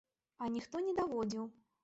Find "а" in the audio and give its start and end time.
0.45-0.47